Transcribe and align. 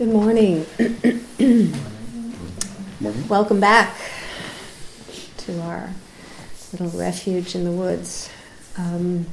Good 0.00 0.08
morning. 0.08 0.64
Morning. 1.38 3.28
Welcome 3.28 3.60
back 3.60 3.94
to 5.36 5.60
our 5.60 5.90
little 6.72 6.88
refuge 6.98 7.54
in 7.54 7.64
the 7.64 7.70
woods. 7.70 8.30
Um, 8.78 9.26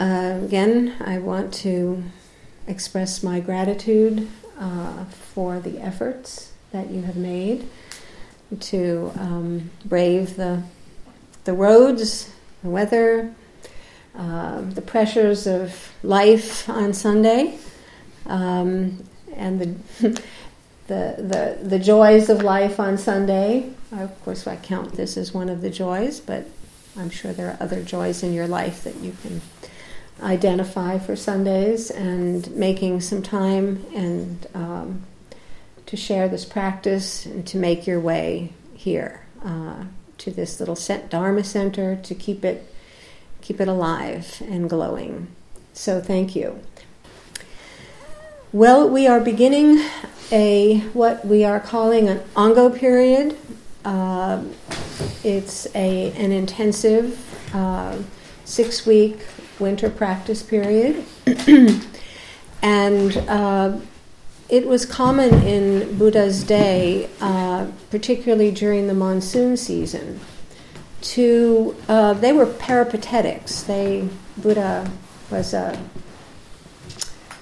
uh, 0.00 0.40
again, 0.42 0.94
I 0.98 1.18
want 1.18 1.52
to 1.56 2.04
express 2.66 3.22
my 3.22 3.40
gratitude 3.40 4.30
uh, 4.58 5.04
for 5.04 5.60
the 5.60 5.78
efforts 5.78 6.52
that 6.72 6.90
you 6.90 7.02
have 7.02 7.16
made 7.16 7.68
to 8.60 9.12
um, 9.18 9.70
brave 9.84 10.36
the 10.36 10.62
the 11.44 11.52
roads, 11.52 12.32
the 12.62 12.70
weather, 12.70 13.34
uh, 14.14 14.62
the 14.62 14.80
pressures 14.80 15.46
of 15.46 15.92
life 16.02 16.66
on 16.66 16.94
Sunday, 16.94 17.58
um, 18.24 19.04
and 19.36 19.60
the, 19.60 20.08
the, 20.86 21.14
the, 21.18 21.58
the 21.62 21.78
joys 21.78 22.28
of 22.28 22.42
life 22.42 22.78
on 22.80 22.98
Sunday. 22.98 23.70
Of 23.92 24.22
course, 24.24 24.46
I 24.46 24.56
count 24.56 24.92
this 24.92 25.16
as 25.16 25.32
one 25.32 25.48
of 25.48 25.60
the 25.60 25.70
joys, 25.70 26.20
but 26.20 26.46
I'm 26.96 27.10
sure 27.10 27.32
there 27.32 27.50
are 27.50 27.56
other 27.60 27.82
joys 27.82 28.22
in 28.22 28.32
your 28.32 28.46
life 28.46 28.84
that 28.84 28.96
you 28.96 29.16
can 29.22 29.40
identify 30.22 30.98
for 30.98 31.16
Sundays 31.16 31.90
and 31.90 32.50
making 32.54 33.00
some 33.00 33.22
time 33.22 33.84
and 33.94 34.46
um, 34.54 35.02
to 35.86 35.96
share 35.96 36.28
this 36.28 36.44
practice 36.44 37.26
and 37.26 37.46
to 37.46 37.58
make 37.58 37.86
your 37.86 38.00
way 38.00 38.52
here 38.74 39.24
uh, 39.44 39.84
to 40.18 40.30
this 40.30 40.60
little 40.60 40.78
Dharma 41.08 41.44
center 41.44 41.96
to 41.96 42.14
keep 42.14 42.44
it 42.44 42.70
keep 43.40 43.60
it 43.60 43.68
alive 43.68 44.42
and 44.48 44.70
glowing. 44.70 45.28
So 45.74 46.00
thank 46.00 46.34
you. 46.34 46.60
Well, 48.54 48.88
we 48.88 49.08
are 49.08 49.18
beginning 49.18 49.84
a 50.30 50.78
what 50.92 51.26
we 51.26 51.42
are 51.44 51.58
calling 51.58 52.08
an 52.08 52.22
ango 52.36 52.70
period. 52.70 53.36
Uh, 53.84 54.44
it's 55.24 55.66
a 55.74 56.12
an 56.12 56.30
intensive 56.30 57.18
uh, 57.52 57.98
six 58.44 58.86
week 58.86 59.18
winter 59.58 59.90
practice 59.90 60.40
period, 60.44 61.04
and 62.62 63.16
uh, 63.28 63.76
it 64.48 64.68
was 64.68 64.86
common 64.86 65.34
in 65.42 65.98
Buddha's 65.98 66.44
day, 66.44 67.10
uh, 67.20 67.66
particularly 67.90 68.52
during 68.52 68.86
the 68.86 68.94
monsoon 68.94 69.56
season, 69.56 70.20
to 71.00 71.74
uh, 71.88 72.12
they 72.12 72.32
were 72.32 72.46
peripatetics. 72.46 73.64
They 73.64 74.08
Buddha 74.36 74.88
was 75.28 75.54
a 75.54 75.76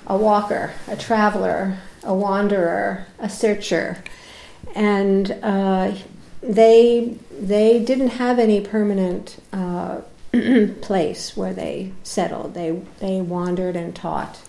a 0.06 0.16
walker, 0.16 0.72
a 0.88 0.96
traveler, 0.96 1.78
a 2.02 2.14
wanderer, 2.14 3.06
a 3.18 3.28
searcher, 3.28 4.02
and 4.74 5.32
uh, 5.42 5.92
they 6.42 7.16
they 7.30 7.78
didn't 7.78 8.08
have 8.08 8.38
any 8.38 8.60
permanent 8.60 9.40
uh, 9.52 10.00
place 10.80 11.36
where 11.36 11.52
they 11.52 11.92
settled. 12.02 12.54
They 12.54 12.82
they 13.00 13.20
wandered 13.20 13.76
and 13.76 13.94
taught, 13.94 14.40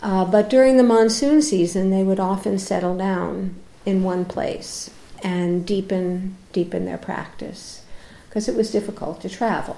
uh, 0.00 0.24
but 0.24 0.48
during 0.48 0.76
the 0.76 0.82
monsoon 0.82 1.42
season, 1.42 1.90
they 1.90 2.02
would 2.02 2.20
often 2.20 2.58
settle 2.58 2.96
down 2.96 3.56
in 3.84 4.02
one 4.02 4.24
place 4.24 4.90
and 5.22 5.66
deepen 5.66 6.36
deepen 6.52 6.84
their 6.84 6.98
practice 6.98 7.82
because 8.28 8.48
it 8.48 8.54
was 8.54 8.70
difficult 8.70 9.20
to 9.22 9.28
travel. 9.28 9.76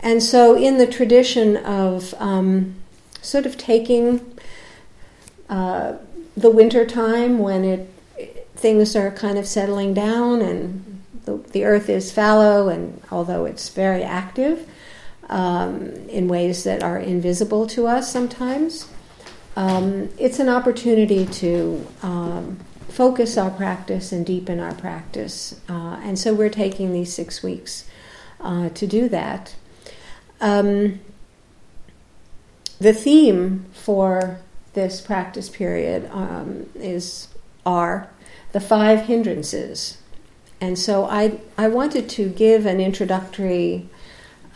And 0.00 0.22
so, 0.22 0.56
in 0.56 0.78
the 0.78 0.86
tradition 0.86 1.56
of 1.56 2.14
um, 2.18 2.76
sort 3.22 3.46
of 3.46 3.56
taking 3.56 4.38
uh, 5.48 5.96
the 6.36 6.50
winter 6.50 6.84
time 6.84 7.38
when 7.38 7.64
it 7.64 7.94
things 8.54 8.96
are 8.96 9.10
kind 9.12 9.38
of 9.38 9.46
settling 9.46 9.94
down 9.94 10.42
and 10.42 11.00
the, 11.24 11.36
the 11.52 11.64
earth 11.64 11.88
is 11.88 12.10
fallow 12.10 12.68
and 12.68 13.00
although 13.10 13.44
it's 13.44 13.68
very 13.68 14.02
active 14.02 14.68
um, 15.28 15.90
in 16.08 16.26
ways 16.26 16.64
that 16.64 16.82
are 16.82 16.98
invisible 16.98 17.66
to 17.66 17.86
us 17.86 18.12
sometimes 18.12 18.88
um, 19.56 20.08
it's 20.18 20.40
an 20.40 20.48
opportunity 20.48 21.24
to 21.26 21.86
um, 22.02 22.58
focus 22.88 23.36
our 23.36 23.50
practice 23.50 24.10
and 24.10 24.26
deepen 24.26 24.58
our 24.58 24.74
practice 24.74 25.60
uh, 25.68 26.00
and 26.02 26.18
so 26.18 26.34
we're 26.34 26.50
taking 26.50 26.92
these 26.92 27.12
six 27.12 27.42
weeks 27.44 27.88
uh, 28.40 28.68
to 28.70 28.86
do 28.86 29.08
that. 29.08 29.54
Um, 30.40 31.00
the 32.78 32.92
theme 32.92 33.66
for 33.72 34.38
this 34.74 35.00
practice 35.00 35.48
period 35.48 36.08
um, 36.12 36.68
is 36.74 37.28
are 37.66 38.08
the 38.52 38.60
five 38.60 39.06
hindrances, 39.06 39.98
and 40.60 40.78
so 40.78 41.04
I 41.04 41.40
I 41.56 41.68
wanted 41.68 42.08
to 42.10 42.28
give 42.28 42.66
an 42.66 42.80
introductory 42.80 43.88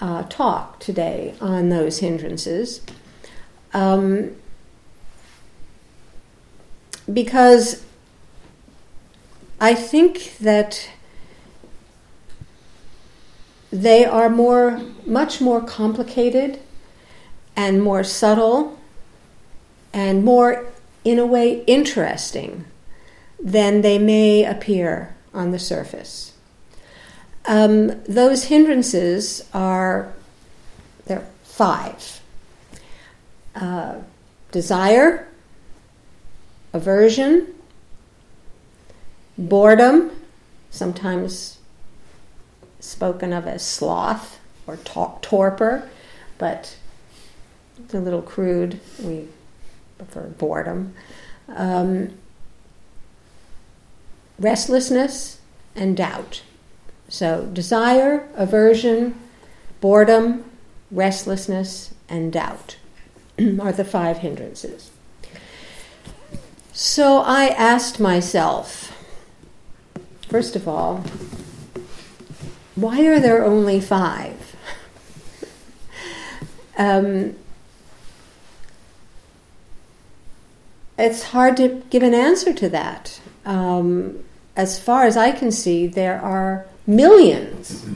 uh, 0.00 0.24
talk 0.24 0.78
today 0.80 1.34
on 1.40 1.68
those 1.68 1.98
hindrances. 1.98 2.80
Um, 3.74 4.36
because 7.12 7.84
I 9.60 9.74
think 9.74 10.36
that 10.38 10.90
they 13.70 14.04
are 14.04 14.28
more, 14.28 14.80
much 15.06 15.40
more 15.40 15.60
complicated 15.60 16.60
and 17.56 17.82
more 17.82 18.04
subtle 18.04 18.78
and 19.92 20.24
more, 20.24 20.66
in 21.04 21.18
a 21.18 21.26
way, 21.26 21.62
interesting 21.64 22.64
than 23.42 23.82
they 23.82 23.98
may 23.98 24.44
appear 24.44 25.14
on 25.34 25.50
the 25.50 25.58
surface. 25.58 26.32
Um, 27.44 28.02
those 28.04 28.44
hindrances 28.44 29.48
are 29.52 30.12
there 31.06 31.26
five: 31.42 32.20
uh, 33.54 33.96
desire, 34.52 35.28
aversion, 36.72 37.48
boredom, 39.36 40.10
sometimes 40.70 41.58
spoken 42.80 43.32
of 43.32 43.46
as 43.46 43.66
sloth 43.66 44.38
or 44.66 44.76
torpor, 44.76 45.88
but 46.38 46.76
a 47.92 47.98
little 47.98 48.22
crude. 48.22 48.80
We 49.02 49.28
prefer 49.98 50.28
boredom. 50.28 50.94
Um, 51.48 52.14
restlessness 54.38 55.40
and 55.74 55.96
doubt. 55.96 56.42
So, 57.08 57.48
desire, 57.52 58.28
aversion, 58.34 59.14
boredom, 59.80 60.44
restlessness, 60.90 61.94
and 62.08 62.32
doubt 62.32 62.76
are 63.60 63.72
the 63.72 63.84
five 63.84 64.18
hindrances. 64.18 64.90
So, 66.72 67.18
I 67.18 67.48
asked 67.48 68.00
myself, 68.00 68.96
first 70.28 70.56
of 70.56 70.66
all, 70.66 71.04
why 72.74 73.04
are 73.06 73.20
there 73.20 73.44
only 73.44 73.80
five? 73.80 74.56
um, 76.78 77.36
it's 80.98 81.22
hard 81.24 81.56
to 81.58 81.82
give 81.90 82.02
an 82.02 82.14
answer 82.14 82.52
to 82.52 82.68
that. 82.70 83.20
Um, 83.44 84.24
as 84.56 84.78
far 84.78 85.04
as 85.04 85.16
I 85.16 85.32
can 85.32 85.50
see, 85.50 85.86
there 85.86 86.20
are 86.20 86.66
millions 86.86 87.86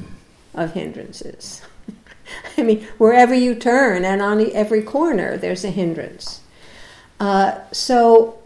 of 0.54 0.72
hindrances. 0.72 1.62
I 2.58 2.62
mean, 2.62 2.86
wherever 2.98 3.34
you 3.34 3.54
turn 3.54 4.04
and 4.04 4.22
on 4.22 4.50
every 4.52 4.82
corner, 4.82 5.36
there's 5.36 5.64
a 5.64 5.70
hindrance. 5.70 6.40
Uh, 7.20 7.58
so, 7.72 8.38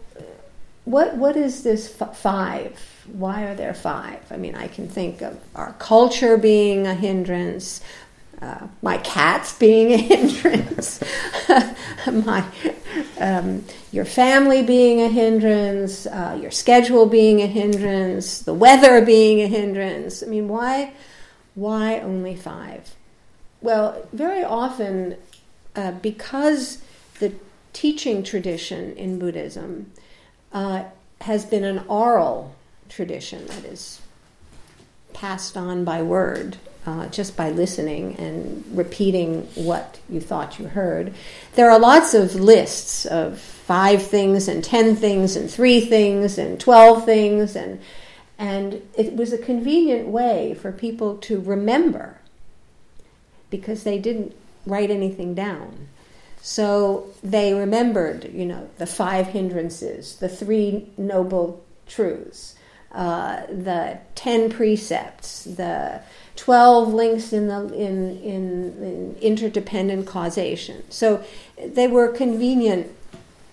what 0.85 1.15
what 1.15 1.35
is 1.35 1.63
this 1.63 2.01
f- 2.01 2.17
five? 2.17 2.79
Why 3.11 3.43
are 3.43 3.55
there 3.55 3.73
five? 3.73 4.19
I 4.31 4.37
mean, 4.37 4.55
I 4.55 4.67
can 4.67 4.87
think 4.87 5.21
of 5.21 5.39
our 5.55 5.73
culture 5.73 6.37
being 6.37 6.87
a 6.87 6.93
hindrance, 6.93 7.81
uh, 8.41 8.67
my 8.81 8.97
cats 8.99 9.57
being 9.57 9.91
a 9.91 9.97
hindrance, 10.13 11.01
my 12.07 12.45
um, 13.19 13.63
your 13.91 14.05
family 14.05 14.63
being 14.63 15.01
a 15.01 15.09
hindrance, 15.09 16.05
uh, 16.05 16.37
your 16.41 16.51
schedule 16.51 17.05
being 17.05 17.41
a 17.41 17.47
hindrance, 17.47 18.39
the 18.39 18.53
weather 18.53 19.03
being 19.03 19.41
a 19.41 19.47
hindrance. 19.47 20.23
I 20.23 20.27
mean, 20.27 20.47
why 20.47 20.93
why 21.55 21.99
only 21.99 22.35
five? 22.35 22.95
Well, 23.61 24.07
very 24.13 24.43
often 24.43 25.17
uh, 25.75 25.91
because 25.91 26.81
the 27.19 27.33
teaching 27.73 28.23
tradition 28.23 28.95
in 28.95 29.19
Buddhism 29.19 29.91
uh, 30.53 30.85
has 31.21 31.45
been 31.45 31.63
an 31.63 31.79
oral 31.87 32.55
tradition 32.89 33.45
that 33.47 33.65
is 33.65 34.01
passed 35.13 35.57
on 35.57 35.83
by 35.83 36.01
word 36.01 36.57
uh, 36.85 37.07
just 37.07 37.37
by 37.37 37.49
listening 37.51 38.15
and 38.15 38.63
repeating 38.75 39.43
what 39.55 39.99
you 40.09 40.19
thought 40.19 40.59
you 40.59 40.67
heard. 40.67 41.13
There 41.55 41.69
are 41.69 41.79
lots 41.79 42.13
of 42.13 42.35
lists 42.35 43.05
of 43.05 43.39
five 43.39 44.01
things 44.01 44.47
and 44.47 44.63
ten 44.63 44.95
things 44.95 45.35
and 45.35 45.49
three 45.49 45.81
things 45.81 46.37
and 46.37 46.59
twelve 46.59 47.05
things 47.05 47.55
and 47.55 47.79
and 48.37 48.81
it 48.97 49.15
was 49.15 49.31
a 49.31 49.37
convenient 49.37 50.07
way 50.07 50.55
for 50.55 50.71
people 50.71 51.17
to 51.17 51.39
remember 51.39 52.17
because 53.51 53.83
they 53.83 53.99
didn't 53.99 54.35
write 54.65 54.89
anything 54.89 55.35
down. 55.35 55.87
So 56.41 57.09
they 57.21 57.53
remembered, 57.53 58.33
you 58.33 58.47
know, 58.47 58.67
the 58.79 58.87
five 58.87 59.27
hindrances, 59.27 60.15
the 60.15 60.29
three 60.29 60.89
noble 60.97 61.63
truths, 61.85 62.55
uh, 62.91 63.45
the 63.45 63.99
ten 64.15 64.49
precepts, 64.49 65.43
the 65.43 66.01
twelve 66.41 66.91
links 66.91 67.31
in 67.31 67.47
the 67.47 67.67
in, 67.67 68.17
in, 68.17 68.83
in 68.83 69.15
interdependent 69.21 70.07
causation. 70.07 70.83
So 70.89 71.23
they 71.63 71.87
were 71.87 72.07
convenient 72.07 72.91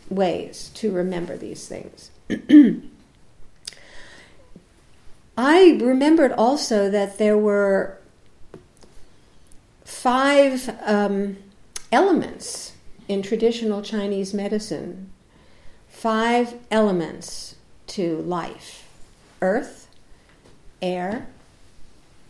ways 0.09 0.71
to 0.77 0.91
remember 0.91 1.37
these 1.37 1.69
things. 1.69 2.11
I 5.37 5.79
remembered 5.83 6.33
also 6.33 6.89
that 6.89 7.19
there 7.19 7.37
were 7.37 7.99
five 9.85 10.75
um, 10.83 11.37
elements 11.93 12.73
in 13.07 13.21
traditional 13.21 13.83
Chinese 13.83 14.33
medicine, 14.33 15.13
five 15.91 16.55
elements 16.71 17.57
to 17.89 18.17
life 18.23 18.89
earth, 19.43 19.89
air, 20.81 21.29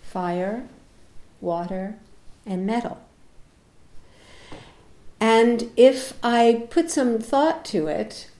fire, 0.09 0.67
water, 1.41 1.97
and 2.47 2.67
metal. 2.67 2.99
And 5.21 5.71
if 5.77 6.15
I 6.23 6.67
put 6.71 6.91
some 6.91 7.19
thought 7.19 7.65
to 7.67 7.89
it, 7.89 8.31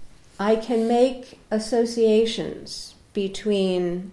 I 0.41 0.57
can 0.57 0.89
make 0.89 1.39
associations 1.51 2.95
between 3.13 4.13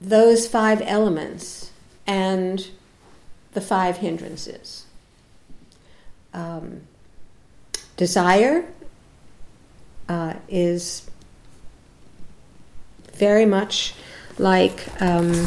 those 0.00 0.46
five 0.46 0.82
elements 0.84 1.70
and 2.06 2.68
the 3.52 3.60
five 3.60 3.98
hindrances. 3.98 4.84
Um, 6.34 6.82
desire 7.96 8.66
uh, 10.08 10.34
is 10.48 11.08
very 13.14 13.46
much 13.46 13.94
like, 14.38 14.88
um, 15.00 15.46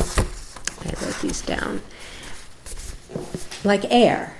I 0.85 1.05
wrote 1.05 1.19
these 1.21 1.41
down, 1.41 1.81
like 3.63 3.85
air, 3.89 4.35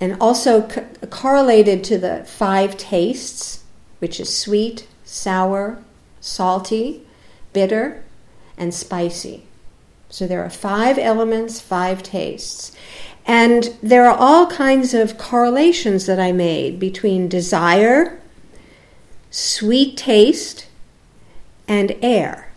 and 0.00 0.16
also 0.20 0.62
co- 0.62 0.86
correlated 1.10 1.84
to 1.84 1.98
the 1.98 2.24
five 2.24 2.76
tastes, 2.76 3.64
which 3.98 4.20
is 4.20 4.34
sweet, 4.36 4.86
sour, 5.04 5.82
salty, 6.20 7.06
bitter, 7.52 8.02
and 8.58 8.74
spicy. 8.74 9.44
So 10.08 10.26
there 10.26 10.42
are 10.42 10.50
five 10.50 10.98
elements, 10.98 11.60
five 11.60 12.02
tastes. 12.02 12.72
And 13.26 13.76
there 13.82 14.06
are 14.08 14.16
all 14.16 14.46
kinds 14.46 14.94
of 14.94 15.18
correlations 15.18 16.06
that 16.06 16.20
I 16.20 16.30
made 16.30 16.78
between 16.78 17.28
desire, 17.28 18.20
sweet 19.30 19.96
taste, 19.96 20.66
and 21.66 21.96
air, 22.00 22.52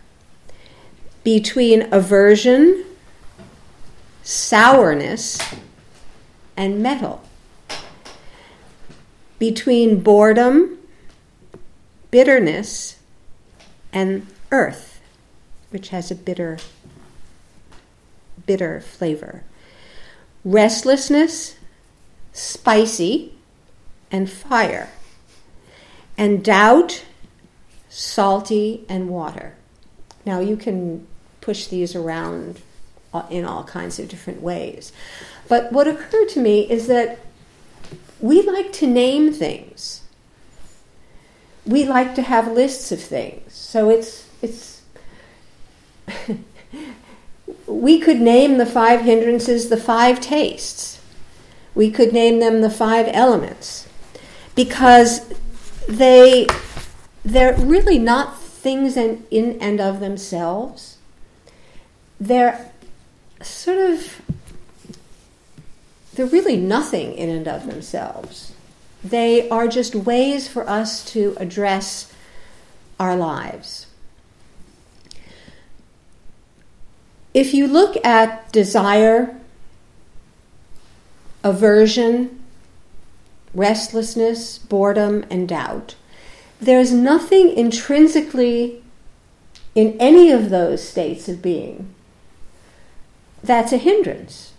between 1.24 1.92
aversion, 1.92 2.84
sourness, 4.22 5.38
and 6.56 6.82
metal, 6.82 7.22
between 9.38 10.00
boredom, 10.00 10.78
bitterness, 12.10 12.98
and 13.92 14.26
earth, 14.50 15.00
which 15.70 15.88
has 15.88 16.10
a 16.10 16.14
bitter 16.14 16.58
bitter 18.46 18.80
flavor. 18.80 19.44
Restlessness, 20.44 21.56
spicy, 22.32 23.34
and 24.10 24.28
fire. 24.28 24.90
And 26.18 26.42
doubt, 26.42 27.04
salty, 27.88 28.84
and 28.88 29.08
water. 29.08 29.54
Now 30.26 30.40
you 30.40 30.56
can 30.56 31.06
push 31.40 31.66
these 31.68 31.94
around 31.94 32.60
in 33.30 33.44
all 33.44 33.64
kinds 33.64 33.98
of 33.98 34.08
different 34.08 34.40
ways. 34.40 34.92
But 35.48 35.72
what 35.72 35.88
occurred 35.88 36.28
to 36.30 36.40
me 36.40 36.70
is 36.70 36.86
that 36.86 37.18
we 38.20 38.42
like 38.42 38.72
to 38.74 38.86
name 38.86 39.32
things. 39.32 40.02
We 41.66 41.84
like 41.84 42.14
to 42.14 42.22
have 42.22 42.52
lists 42.52 42.92
of 42.92 43.00
things. 43.00 43.52
So 43.52 43.90
it's 43.90 44.28
it's 44.42 44.82
we 47.66 47.98
could 47.98 48.20
name 48.20 48.58
the 48.58 48.66
five 48.66 49.02
hindrances 49.02 49.68
the 49.68 49.76
five 49.76 50.20
tastes. 50.20 51.00
We 51.74 51.90
could 51.90 52.12
name 52.12 52.40
them 52.40 52.60
the 52.60 52.70
five 52.70 53.08
elements 53.12 53.88
because 54.54 55.32
they 55.88 56.46
they're 57.24 57.56
really 57.56 57.98
not 57.98 58.40
things 58.40 58.96
in, 58.96 59.26
in 59.30 59.58
and 59.60 59.80
of 59.80 60.00
themselves. 60.00 60.98
They're 62.18 62.69
sort 63.42 63.78
of 63.78 64.20
they're 66.14 66.26
really 66.26 66.56
nothing 66.56 67.14
in 67.14 67.30
and 67.30 67.48
of 67.48 67.66
themselves. 67.66 68.52
They 69.02 69.48
are 69.48 69.68
just 69.68 69.94
ways 69.94 70.48
for 70.48 70.68
us 70.68 71.04
to 71.12 71.34
address 71.38 72.12
our 72.98 73.16
lives. 73.16 73.86
if 77.32 77.54
you 77.54 77.66
look 77.66 77.96
at 78.04 78.50
desire, 78.52 79.36
aversion, 81.44 82.42
restlessness, 83.54 84.58
boredom, 84.58 85.24
and 85.30 85.48
doubt, 85.48 85.94
there's 86.60 86.92
nothing 86.92 87.50
intrinsically 87.52 88.82
in 89.74 89.96
any 90.00 90.30
of 90.30 90.50
those 90.50 90.86
states 90.86 91.28
of 91.28 91.40
being 91.40 91.94
that's 93.42 93.72
a 93.72 93.78
hindrance. 93.78 94.52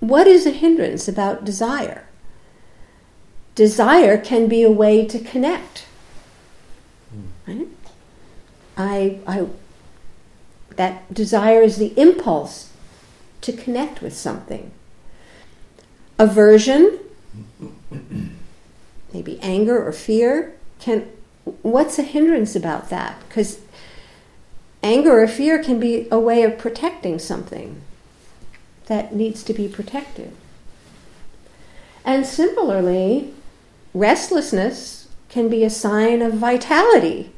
What 0.00 0.26
is 0.26 0.46
a 0.46 0.50
hindrance 0.50 1.08
about 1.08 1.44
desire? 1.44 2.06
Desire 3.54 4.18
can 4.18 4.48
be 4.48 4.62
a 4.62 4.70
way 4.70 5.06
to 5.06 5.18
connect. 5.18 5.86
Hmm. 7.10 7.50
Right? 7.50 7.68
I, 8.76 9.20
I 9.26 9.46
that 10.76 11.12
desire 11.14 11.62
is 11.62 11.76
the 11.76 11.98
impulse 11.98 12.70
to 13.40 13.52
connect 13.52 14.02
with 14.02 14.14
something. 14.14 14.72
Aversion, 16.18 16.98
maybe 19.12 19.38
anger 19.40 19.84
or 19.84 19.92
fear, 19.92 20.54
can 20.80 21.08
what's 21.62 21.98
a 21.98 22.02
hindrance 22.02 22.56
about 22.56 22.90
that? 22.90 23.20
Because 23.28 23.60
anger 24.84 25.22
or 25.22 25.26
fear 25.26 25.62
can 25.62 25.80
be 25.80 26.06
a 26.10 26.18
way 26.18 26.42
of 26.42 26.58
protecting 26.58 27.18
something 27.18 27.80
that 28.86 29.14
needs 29.14 29.42
to 29.42 29.52
be 29.52 29.66
protected. 29.66 30.32
And 32.04 32.26
similarly, 32.26 33.32
restlessness 33.92 35.08
can 35.28 35.48
be 35.48 35.64
a 35.64 35.70
sign 35.70 36.22
of 36.22 36.34
vitality 36.34 37.32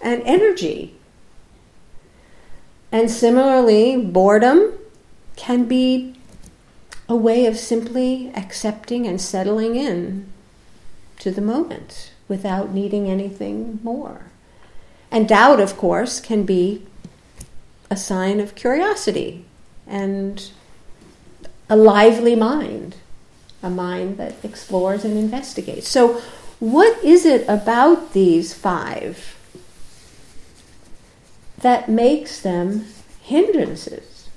and 0.00 0.22
energy 0.24 0.98
and 2.90 3.10
similarly, 3.10 3.96
boredom 3.96 4.72
can 5.36 5.64
be 5.64 6.14
a 7.08 7.16
way 7.16 7.46
of 7.46 7.58
simply 7.58 8.32
accepting 8.34 9.06
and 9.06 9.20
settling 9.20 9.76
in 9.76 10.26
to 11.18 11.30
the 11.30 11.40
moment 11.40 12.12
without 12.28 12.72
needing 12.72 13.08
anything 13.08 13.80
more. 13.82 14.22
And 15.10 15.28
doubt, 15.28 15.60
of 15.60 15.76
course, 15.76 16.20
can 16.20 16.44
be 16.44 16.86
a 17.90 17.96
sign 17.96 18.40
of 18.40 18.54
curiosity 18.54 19.44
and 19.86 20.50
a 21.70 21.76
lively 21.76 22.34
mind, 22.34 22.96
a 23.62 23.70
mind 23.70 24.18
that 24.18 24.42
explores 24.44 25.04
and 25.04 25.16
investigates. 25.16 25.88
So, 25.88 26.20
what 26.60 27.02
is 27.04 27.24
it 27.24 27.48
about 27.48 28.12
these 28.12 28.52
five 28.52 29.36
that 31.58 31.88
makes 31.88 32.40
them 32.40 32.86
hindrances? 33.22 34.28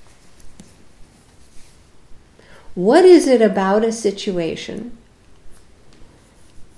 What 2.75 3.04
is 3.06 3.28
it 3.28 3.42
about 3.42 3.84
a 3.84 3.92
situation? 3.92 4.98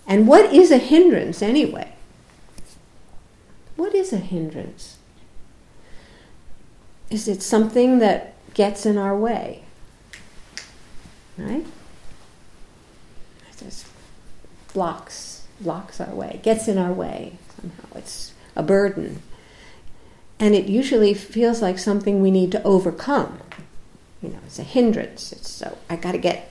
And 0.08 0.28
what 0.28 0.54
is 0.54 0.72
a 0.72 0.78
hindrance 0.78 1.42
anyway? 1.42 1.93
What 3.76 3.96
is 3.96 4.14
a 4.14 4.18
hindrance? 4.18 4.98
is 7.14 7.28
it 7.28 7.44
something 7.44 8.00
that 8.00 8.34
gets 8.56 8.88
in 8.88 8.98
our 8.98 9.16
way? 9.16 9.64
Right? 11.38 11.66
It 13.52 13.58
just 13.58 13.86
blocks, 14.74 15.46
blocks 15.62 16.02
our 16.02 16.14
way, 16.14 16.40
gets 16.42 16.68
in 16.68 16.80
our 16.80 16.92
way 16.92 17.38
somehow. 17.56 17.98
It's 18.00 18.34
a 18.56 18.64
burden. 18.64 19.22
And 20.40 20.56
it 20.56 20.66
usually 20.66 21.14
feels 21.14 21.62
like 21.62 21.78
something 21.78 22.20
we 22.20 22.32
need 22.32 22.52
to 22.54 22.64
overcome. 22.64 23.40
You 24.22 24.30
know, 24.30 24.40
it's 24.48 24.58
a 24.58 24.64
hindrance. 24.64 25.32
It's 25.32 25.50
so 25.50 25.78
I 25.90 25.96
got 25.96 26.14
to 26.14 26.18
get 26.18 26.50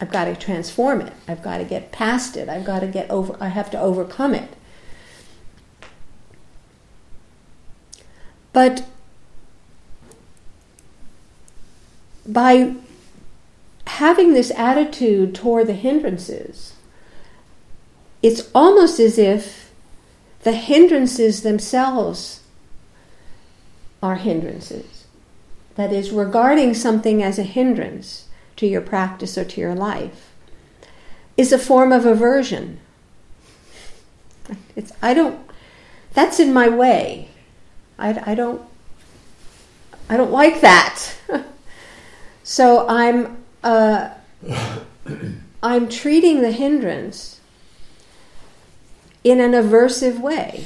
I've 0.00 0.12
got 0.12 0.26
to 0.26 0.36
transform 0.36 1.02
it. 1.02 1.12
I've 1.28 1.42
got 1.42 1.58
to 1.58 1.64
get 1.64 1.92
past 1.92 2.36
it. 2.36 2.48
I've 2.48 2.64
got 2.64 2.80
to 2.80 2.86
get 2.86 3.10
over 3.10 3.36
I 3.40 3.48
have 3.48 3.70
to 3.72 3.80
overcome 3.80 4.34
it. 4.34 4.54
But 8.52 8.84
by 12.26 12.74
having 13.86 14.34
this 14.34 14.50
attitude 14.52 15.34
toward 15.34 15.66
the 15.66 15.74
hindrances, 15.74 16.74
it's 18.22 18.50
almost 18.54 19.00
as 19.00 19.18
if 19.18 19.72
the 20.42 20.52
hindrances 20.52 21.42
themselves 21.42 22.40
are 24.02 24.16
hindrances. 24.16 25.06
That 25.76 25.92
is, 25.92 26.10
regarding 26.10 26.74
something 26.74 27.22
as 27.22 27.38
a 27.38 27.42
hindrance 27.42 28.26
to 28.56 28.66
your 28.66 28.80
practice 28.80 29.38
or 29.38 29.44
to 29.44 29.60
your 29.60 29.74
life 29.74 30.32
is 31.36 31.52
a 31.52 31.58
form 31.58 31.92
of 31.92 32.04
aversion. 32.04 32.80
It's, 34.74 34.92
I 35.00 35.14
don't, 35.14 35.38
that's 36.12 36.40
in 36.40 36.52
my 36.52 36.68
way. 36.68 37.28
I, 38.00 38.32
I 38.32 38.34
don't, 38.34 38.62
I 40.08 40.16
don't 40.16 40.32
like 40.32 40.62
that. 40.62 41.14
so 42.42 42.88
I'm, 42.88 43.44
uh, 43.62 44.10
I'm 45.62 45.88
treating 45.88 46.40
the 46.40 46.50
hindrance 46.50 47.40
in 49.22 49.38
an 49.38 49.52
aversive 49.52 50.18
way, 50.18 50.64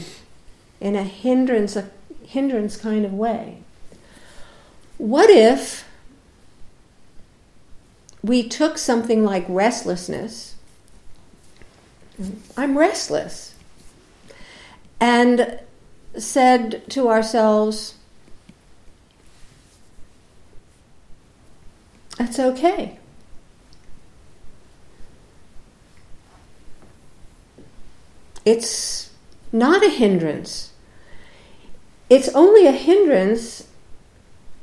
in 0.81 0.95
a 0.95 1.03
hindrance, 1.03 1.75
a 1.75 1.91
hindrance 2.25 2.77
kind 2.77 3.05
of 3.05 3.13
way. 3.13 3.59
What 4.97 5.29
if 5.29 5.89
we 8.23 8.49
took 8.49 8.79
something 8.79 9.25
like 9.25 9.45
restlessness? 9.49 10.55
I'm 12.57 12.79
restless. 12.79 13.57
And 15.01 15.59
said 16.17 16.83
to 16.91 17.09
ourselves, 17.09 17.95
that's 22.19 22.39
okay. 22.39 22.99
It's 28.45 29.11
not 29.53 29.85
a 29.85 29.89
hindrance. 29.89 30.73
It's 32.11 32.29
only 32.35 32.67
a 32.67 32.73
hindrance. 32.73 33.69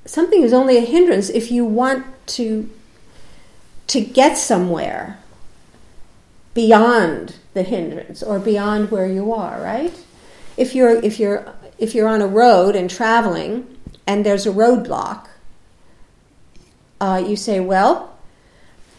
Something 0.05 0.43
is 0.43 0.53
only 0.53 0.77
a 0.77 0.81
hindrance 0.81 1.29
if 1.29 1.51
you 1.51 1.65
want 1.65 2.05
to 2.27 2.69
to 3.87 3.99
get 3.99 4.37
somewhere 4.37 5.19
beyond 6.53 7.35
the 7.53 7.63
hindrance 7.63 8.23
or 8.23 8.39
beyond 8.39 8.89
where 8.89 9.07
you 9.07 9.33
are, 9.33 9.61
right? 9.61 9.93
If 10.61 10.75
you're 10.75 11.03
if 11.03 11.19
you're 11.19 11.51
if 11.79 11.95
you're 11.95 12.07
on 12.07 12.21
a 12.21 12.27
road 12.27 12.75
and 12.75 12.87
traveling 12.87 13.79
and 14.05 14.23
there's 14.23 14.45
a 14.45 14.51
roadblock, 14.51 15.27
uh, 16.99 17.23
you 17.27 17.35
say, 17.35 17.59
well, 17.59 18.15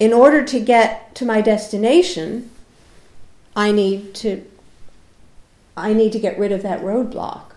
in 0.00 0.12
order 0.12 0.44
to 0.44 0.58
get 0.58 1.14
to 1.14 1.24
my 1.24 1.40
destination, 1.40 2.50
I 3.54 3.70
need 3.70 4.12
to 4.16 4.44
I 5.76 5.92
need 5.92 6.10
to 6.12 6.18
get 6.18 6.36
rid 6.36 6.50
of 6.50 6.62
that 6.62 6.80
roadblock. 6.80 7.52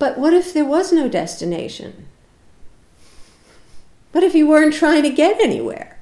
But 0.00 0.18
what 0.18 0.34
if 0.34 0.52
there 0.52 0.64
was 0.64 0.92
no 0.92 1.08
destination? 1.08 2.08
What 4.10 4.24
if 4.24 4.34
you 4.34 4.48
weren't 4.48 4.74
trying 4.74 5.04
to 5.04 5.10
get 5.10 5.40
anywhere? 5.40 5.98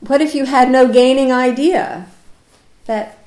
What 0.00 0.20
if 0.20 0.34
you 0.34 0.44
had 0.44 0.70
no 0.70 0.92
gaining 0.92 1.32
idea 1.32 2.08
that 2.84 3.23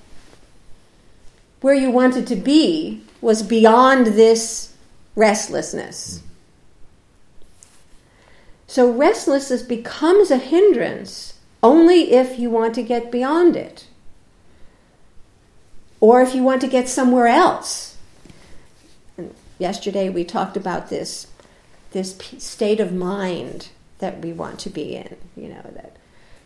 where 1.62 1.76
you 1.76 1.90
wanted 1.90 2.28
to 2.28 2.36
be 2.36 3.02
was 3.22 3.44
beyond 3.44 4.08
this 4.08 4.74
restlessness? 5.16 6.22
So, 8.68 8.92
restlessness 8.92 9.64
becomes 9.64 10.30
a 10.30 10.38
hindrance 10.38 11.40
only 11.64 12.12
if 12.12 12.38
you 12.38 12.50
want 12.50 12.76
to 12.76 12.84
get 12.84 13.12
beyond 13.12 13.56
it 13.56 13.88
or 16.00 16.22
if 16.22 16.36
you 16.36 16.44
want 16.44 16.62
to 16.62 16.68
get 16.68 16.88
somewhere 16.88 17.28
else. 17.28 17.98
And 19.18 19.34
yesterday 19.58 20.10
we 20.10 20.24
talked 20.24 20.58
about 20.58 20.90
this 20.90 21.28
this 21.92 22.18
state 22.38 22.80
of 22.80 22.94
mind 22.94 23.70
that 24.00 24.20
we 24.20 24.34
want 24.34 24.60
to 24.60 24.70
be 24.70 24.96
in, 24.96 25.16
you 25.36 25.48
know, 25.48 25.62
that 25.74 25.96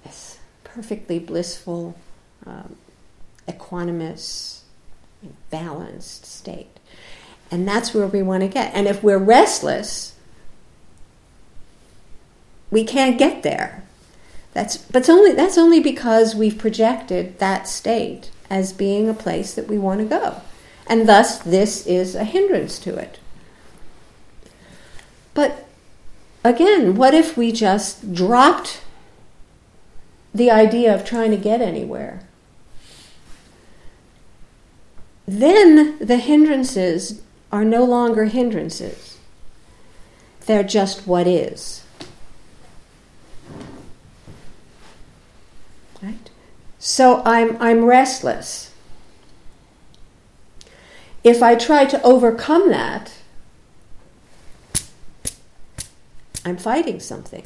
this 0.06 0.38
perfectly 0.64 1.20
blissful, 1.20 1.98
um, 2.46 2.76
equanimous, 3.48 4.61
balanced 5.50 6.26
state. 6.26 6.80
And 7.50 7.68
that's 7.68 7.94
where 7.94 8.08
we 8.08 8.22
want 8.24 8.42
to 8.42 8.48
get. 8.48 8.74
And 8.74 8.88
if 8.88 9.04
we're 9.04 9.18
restless, 9.18 10.16
we 12.70 12.84
can't 12.84 13.18
get 13.18 13.44
there. 13.44 13.84
That's 14.54 14.78
but 14.78 15.10
only 15.10 15.32
that's 15.34 15.58
only 15.58 15.80
because 15.80 16.36
we've 16.36 16.58
projected 16.58 17.40
that 17.40 17.68
state 17.68 18.32
as 18.50 18.74
being 18.74 19.08
a 19.08 19.14
place 19.14 19.54
that 19.54 19.68
we 19.68 19.78
want 19.78 20.00
to 20.00 20.06
go. 20.06 20.42
And 20.88 21.08
thus, 21.08 21.38
this 21.40 21.86
is 21.86 22.16
a 22.16 22.26
hindrance 22.26 22.80
to 22.80 22.96
it. 22.98 23.20
But 25.34 25.68
again, 26.44 26.96
what 26.96 27.14
if 27.14 27.38
we 27.38 27.52
just 27.52 28.14
dropped 28.14 28.82
the 30.34 30.52
idea 30.52 30.94
of 30.94 31.06
trying 31.06 31.32
to 31.32 31.38
get 31.38 31.62
anywhere? 31.62 32.24
Then 35.28 35.98
the 36.00 36.18
hindrances 36.18 37.22
are 37.52 37.66
no 37.66 37.84
longer 37.84 38.26
hindrances, 38.26 39.18
they're 40.46 40.64
just 40.64 41.08
what 41.08 41.28
is. 41.28 41.84
Right? 46.02 46.30
So 46.80 47.22
I'm, 47.26 47.62
I'm 47.62 47.86
restless. 47.86 48.74
If 51.24 51.44
I 51.44 51.54
try 51.56 51.86
to 51.86 52.02
overcome 52.02 52.70
that, 52.70 53.14
I'm 56.44 56.58
fighting 56.58 57.00
something. 57.00 57.44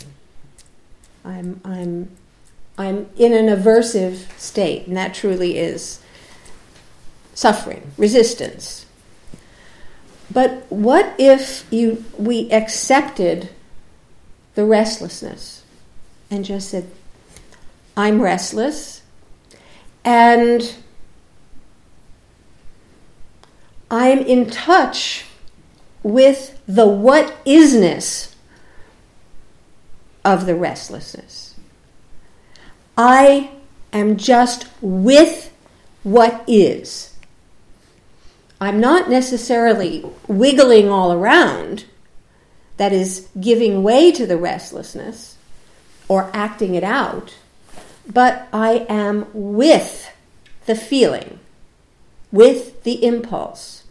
I'm, 1.25 1.59
I'm, 1.65 2.11
I'm 2.77 3.09
in 3.17 3.33
an 3.33 3.47
aversive 3.47 4.31
state, 4.39 4.87
and 4.87 4.95
that 4.95 5.13
truly 5.13 5.57
is 5.57 6.01
suffering, 7.35 7.91
resistance. 7.97 8.87
But 10.31 10.65
what 10.69 11.13
if 11.19 11.71
you, 11.71 12.03
we 12.17 12.49
accepted 12.51 13.49
the 14.55 14.65
restlessness 14.65 15.63
and 16.31 16.43
just 16.43 16.69
said, 16.69 16.89
I'm 17.95 18.21
restless, 18.21 19.03
and 20.03 20.75
I'm 23.91 24.19
in 24.19 24.49
touch 24.49 25.25
with 26.03 26.59
the 26.67 26.87
what 26.87 27.35
isness 27.45 28.33
of 30.25 30.45
the 30.45 30.55
restlessness. 30.55 31.55
I 32.97 33.51
am 33.93 34.17
just 34.17 34.67
with 34.81 35.53
what 36.03 36.43
is. 36.47 37.14
I'm 38.59 38.79
not 38.79 39.09
necessarily 39.09 40.03
wiggling 40.27 40.89
all 40.89 41.11
around, 41.11 41.85
that 42.77 42.93
is, 42.93 43.27
giving 43.39 43.83
way 43.83 44.11
to 44.11 44.25
the 44.25 44.37
restlessness 44.37 45.37
or 46.07 46.29
acting 46.33 46.75
it 46.75 46.83
out 46.83 47.35
but 48.11 48.47
I 48.53 48.85
am 48.89 49.27
with 49.33 50.11
the 50.65 50.75
feeling, 50.75 51.39
with 52.31 52.83
the 52.83 53.03
impulse. 53.03 53.83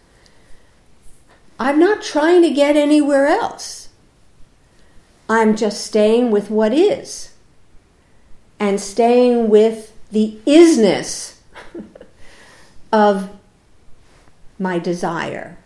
I'm 1.59 1.79
not 1.79 2.03
trying 2.03 2.43
to 2.43 2.51
get 2.51 2.77
anywhere 2.77 3.27
else. 3.27 3.89
I'm 5.29 5.57
just 5.57 5.85
staying 5.85 6.31
with 6.31 6.51
what 6.51 6.73
is 6.73 7.33
and 8.61 8.81
staying 8.81 9.49
with 9.49 9.93
the 10.11 10.39
isness 10.47 11.39
of 12.93 13.31
my 14.59 14.79
desire, 14.79 15.59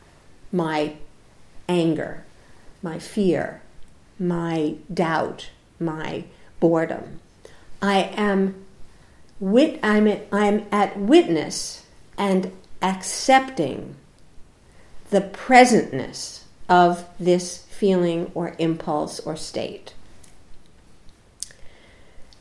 my 0.53 0.95
anger, 1.69 2.25
my 2.83 2.99
fear, 2.99 3.61
my 4.19 4.75
doubt, 4.93 5.51
my 5.79 6.25
boredom. 6.61 7.21
I 7.81 8.13
am 8.17 8.65
wit 9.41 9.79
I'm 9.83 10.09
at, 10.09 10.27
I'm 10.33 10.67
at 10.73 10.99
witness 10.99 11.87
and 12.17 12.53
accepting 12.83 13.95
the 15.11 15.21
presentness 15.21 16.43
of 16.69 17.05
this 17.19 17.65
feeling 17.65 18.31
or 18.35 18.55
impulse 18.59 19.21
or 19.21 19.37
state. 19.37 19.95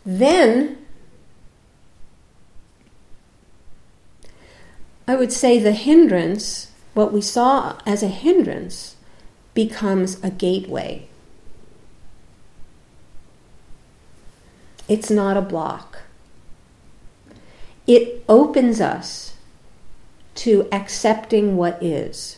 Then 0.06 0.78
I 5.08 5.16
would 5.16 5.32
say 5.32 5.58
the 5.58 5.72
hindrance, 5.72 6.72
what 6.94 7.14
we 7.14 7.22
saw 7.22 7.80
as 7.86 8.04
a 8.04 8.10
hindrance, 8.10 8.98
becomes 9.54 10.22
a 10.24 10.30
gateway. 10.30 11.08
It's 14.90 15.10
not 15.10 15.38
a 15.38 15.42
block. 15.42 16.00
It 17.86 18.24
opens 18.28 18.82
us 18.82 19.36
to 20.36 20.68
accepting 20.72 21.56
what 21.56 21.82
is, 21.82 22.38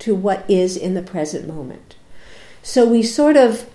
to 0.00 0.14
what 0.14 0.44
is 0.48 0.76
in 0.76 0.94
the 0.94 1.02
present 1.02 1.46
moment. 1.46 1.94
So 2.62 2.86
we 2.86 3.02
sort 3.02 3.36
of 3.36 3.66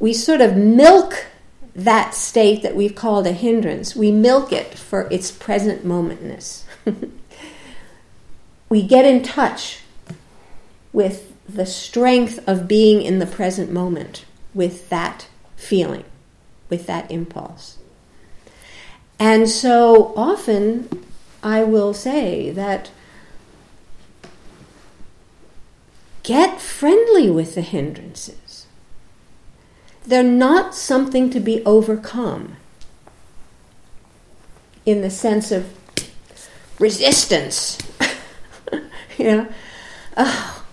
we 0.00 0.12
sort 0.12 0.40
of 0.40 0.56
milk 0.56 1.26
that 1.74 2.14
state 2.14 2.62
that 2.62 2.76
we've 2.76 2.94
called 2.94 3.26
a 3.26 3.32
hindrance, 3.32 3.96
we 3.96 4.12
milk 4.12 4.52
it 4.52 4.78
for 4.78 5.08
its 5.10 5.30
present 5.30 5.84
momentness. 5.84 6.62
we 8.68 8.82
get 8.82 9.04
in 9.04 9.22
touch 9.22 9.80
with 10.92 11.32
the 11.48 11.66
strength 11.66 12.38
of 12.48 12.68
being 12.68 13.02
in 13.02 13.18
the 13.18 13.26
present 13.26 13.70
moment 13.70 14.24
with 14.54 14.88
that 14.88 15.26
feeling, 15.56 16.04
with 16.68 16.86
that 16.86 17.10
impulse. 17.10 17.78
And 19.18 19.48
so 19.48 20.12
often 20.16 20.88
I 21.42 21.64
will 21.64 21.92
say 21.92 22.50
that 22.50 22.90
get 26.22 26.60
friendly 26.60 27.28
with 27.28 27.54
the 27.54 27.60
hindrances 27.60 28.43
they're 30.04 30.22
not 30.22 30.74
something 30.74 31.30
to 31.30 31.40
be 31.40 31.64
overcome 31.64 32.56
in 34.84 35.00
the 35.00 35.10
sense 35.10 35.50
of 35.50 35.72
resistance. 36.78 37.78
you 39.18 39.24
know, 39.24 39.48
oh, 40.16 40.64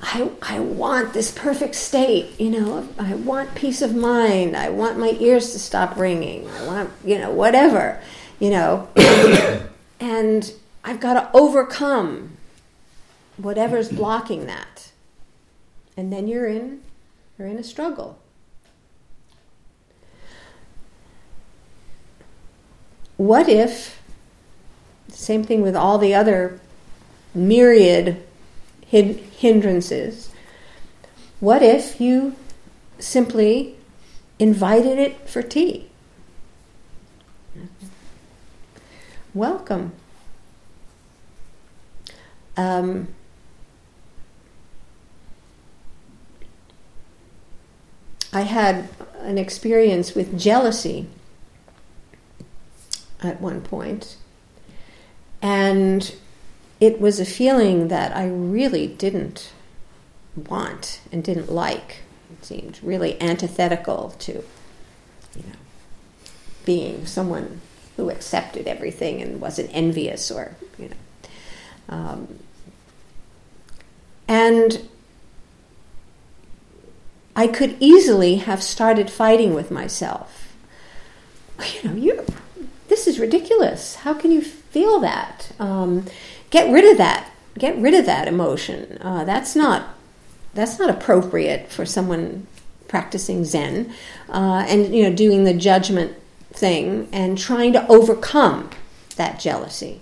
I, 0.00 0.30
I 0.40 0.60
want 0.60 1.12
this 1.12 1.32
perfect 1.32 1.74
state, 1.74 2.38
you 2.38 2.50
know, 2.50 2.88
I 2.98 3.14
want 3.14 3.54
peace 3.54 3.82
of 3.82 3.94
mind, 3.94 4.56
I 4.56 4.70
want 4.70 4.98
my 4.98 5.16
ears 5.18 5.52
to 5.52 5.58
stop 5.58 5.96
ringing, 5.96 6.48
I 6.48 6.66
want, 6.66 6.90
you 7.04 7.18
know, 7.18 7.30
whatever, 7.30 8.00
you 8.38 8.50
know, 8.50 8.88
and 10.00 10.52
I've 10.84 11.00
got 11.00 11.14
to 11.14 11.36
overcome 11.36 12.36
whatever's 13.36 13.88
blocking 13.90 14.46
that. 14.46 14.92
And 15.96 16.12
then 16.12 16.28
you're 16.28 16.46
in, 16.46 16.82
you're 17.36 17.48
in 17.48 17.58
a 17.58 17.64
struggle. 17.64 18.18
What 23.16 23.48
if, 23.48 24.00
same 25.08 25.44
thing 25.44 25.62
with 25.62 25.74
all 25.74 25.98
the 25.98 26.14
other 26.14 26.60
myriad 27.34 28.22
hindrances, 28.86 30.30
what 31.40 31.62
if 31.62 32.00
you 32.00 32.34
simply 32.98 33.76
invited 34.38 34.98
it 34.98 35.28
for 35.28 35.42
tea? 35.42 35.88
Welcome. 39.34 39.92
Um, 42.56 43.08
I 48.32 48.42
had 48.42 48.88
an 49.20 49.36
experience 49.36 50.14
with 50.14 50.38
jealousy 50.38 51.06
at 53.26 53.40
one 53.40 53.60
point. 53.60 54.16
And 55.42 56.14
it 56.80 57.00
was 57.00 57.20
a 57.20 57.24
feeling 57.24 57.88
that 57.88 58.14
I 58.16 58.26
really 58.26 58.86
didn't 58.86 59.52
want 60.36 61.00
and 61.12 61.22
didn't 61.22 61.50
like. 61.50 62.02
It 62.32 62.44
seemed 62.44 62.80
really 62.82 63.20
antithetical 63.20 64.14
to, 64.20 64.32
you 64.32 65.42
know, 65.42 65.58
being 66.64 67.06
someone 67.06 67.60
who 67.96 68.10
accepted 68.10 68.66
everything 68.66 69.22
and 69.22 69.40
wasn't 69.40 69.70
envious 69.72 70.30
or, 70.30 70.56
you 70.78 70.90
know. 70.90 70.96
Um, 71.88 72.38
and 74.28 74.88
I 77.34 77.46
could 77.46 77.76
easily 77.80 78.36
have 78.36 78.62
started 78.62 79.10
fighting 79.10 79.54
with 79.54 79.70
myself. 79.70 80.54
You 81.82 81.88
know, 81.88 81.96
you 81.96 82.26
this 83.06 83.14
is 83.14 83.20
ridiculous. 83.20 83.94
How 83.96 84.14
can 84.14 84.32
you 84.32 84.42
feel 84.42 84.98
that? 84.98 85.52
Um, 85.60 86.06
get 86.50 86.70
rid 86.72 86.84
of 86.84 86.98
that. 86.98 87.30
Get 87.56 87.78
rid 87.78 87.94
of 87.94 88.04
that 88.04 88.26
emotion. 88.26 88.98
Uh, 89.00 89.24
that's 89.24 89.54
not 89.54 89.94
that's 90.54 90.78
not 90.78 90.90
appropriate 90.90 91.70
for 91.70 91.86
someone 91.86 92.46
practicing 92.88 93.44
Zen 93.44 93.92
uh, 94.28 94.64
and 94.68 94.94
you 94.94 95.04
know 95.04 95.14
doing 95.14 95.44
the 95.44 95.54
judgment 95.54 96.16
thing 96.52 97.08
and 97.12 97.38
trying 97.38 97.72
to 97.74 97.86
overcome 97.86 98.70
that 99.14 99.38
jealousy. 99.38 100.00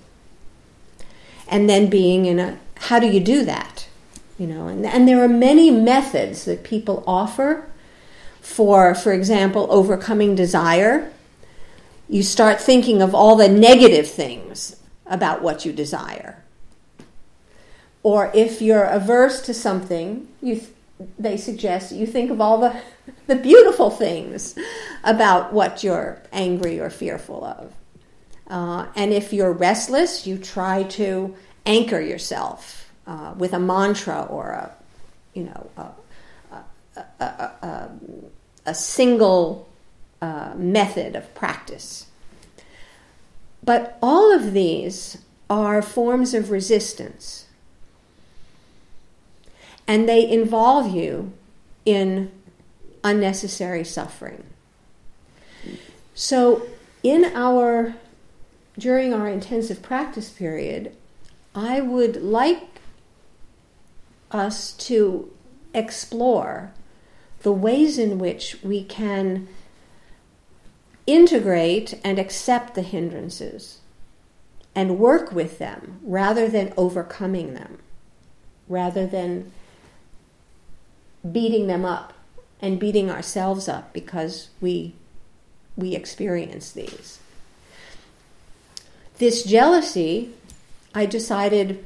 And 1.47 1.69
then 1.69 1.91
being 1.91 2.25
in 2.25 2.39
a 2.39 2.59
how 2.77 2.99
do 2.99 3.07
you 3.07 3.21
do 3.21 3.45
that? 3.45 3.87
You 4.39 4.47
know, 4.47 4.67
and, 4.67 4.85
and 4.87 5.07
there 5.07 5.23
are 5.23 5.29
many 5.29 5.71
methods 5.71 6.47
that 6.47 6.65
people 6.65 7.05
offer 7.07 7.67
for, 8.41 8.95
for 8.95 9.13
example, 9.13 9.67
overcoming 9.71 10.35
desire 10.35 11.13
you 12.09 12.23
start 12.23 12.61
thinking 12.61 13.01
of 13.03 13.15
all 13.15 13.37
the 13.37 13.49
negative 13.49 14.09
things 14.09 14.77
about 15.07 15.43
what 15.43 15.65
you 15.65 15.73
desire. 15.73 16.43
Or 18.03 18.31
if 18.35 18.61
you're 18.61 18.85
averse 18.85 19.41
to 19.43 19.55
something, 19.55 20.29
you 20.43 20.57
th- 20.57 20.69
they 21.19 21.37
suggest 21.37 21.93
you 21.93 22.07
think 22.07 22.31
of 22.31 22.41
all 22.41 22.59
the, 22.59 22.81
the 23.27 23.37
beautiful 23.37 23.91
things 23.91 24.57
about 25.03 25.53
what 25.53 25.83
you're 25.83 26.23
angry 26.33 26.79
or 26.79 26.91
fearful 26.91 27.45
of. 27.45 27.73
Uh, 28.47 28.87
and 28.95 29.13
if 29.13 29.33
you're 29.33 29.53
restless, 29.53 30.27
you 30.27 30.37
try 30.37 30.83
to 30.83 31.35
anchor 31.65 32.01
yourself 32.01 32.93
uh, 33.07 33.33
with 33.37 33.55
a 33.55 33.59
mantra 33.59 34.23
or 34.23 34.51
a, 34.51 34.75
you 35.33 35.45
know, 35.45 35.71
a, 35.79 37.01
a, 37.21 37.25
a, 37.25 37.91
a 38.67 38.75
single 38.75 39.69
uh, 40.25 40.55
method 40.57 41.15
of 41.15 41.35
practice. 41.35 42.07
But 43.63 43.99
all 44.01 44.33
of 44.33 44.55
these 44.55 45.19
are 45.51 45.83
forms 45.83 46.33
of 46.33 46.51
resistance. 46.51 47.45
And 49.87 50.09
they 50.09 50.27
involve 50.27 50.95
you 50.95 51.35
in 51.85 52.33
unnecessary 53.03 53.85
suffering. 53.85 54.45
So, 56.15 56.67
in 57.03 57.27
our 57.35 57.95
during 58.79 59.13
our 59.13 59.29
intensive 59.29 59.83
practice 59.83 60.31
period, 60.31 60.97
I 61.55 61.83
would 61.83 62.23
like 62.23 62.81
us 64.31 64.73
to 64.89 65.31
explore 65.75 66.73
the 67.43 67.53
ways 67.53 67.99
in 67.99 68.19
which 68.19 68.57
we 68.63 68.83
can 68.83 69.49
integrate 71.07 72.01
and 72.03 72.19
accept 72.19 72.75
the 72.75 72.83
hindrances 72.83 73.81
and 74.75 74.99
work 74.99 75.33
with 75.33 75.59
them 75.59 76.01
rather 76.03 76.49
than 76.49 76.75
overcoming 76.77 77.55
them, 77.55 77.79
rather 78.69 79.07
than 79.07 79.53
beating 81.31 81.67
them 81.67 81.85
up 81.85 82.13
and 82.61 82.81
beating 82.81 83.11
ourselves 83.11 83.69
up 83.69 83.93
because 83.93 84.49
we 84.61 84.95
we 85.77 85.95
experience 85.95 86.71
these. 86.71 87.19
This 89.19 89.43
jealousy, 89.45 90.31
I 90.95 91.07
decided 91.07 91.85